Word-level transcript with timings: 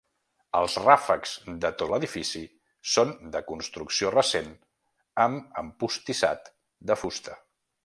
Els 0.59 0.77
ràfecs 0.85 1.33
de 1.65 1.69
tot 1.81 1.91
l'edifici 1.91 2.41
són 2.93 3.13
de 3.37 3.43
construcció 3.51 4.13
recent 4.17 4.49
amb 5.29 5.63
empostissat 5.65 6.53
de 6.93 7.01
fusta. 7.05 7.41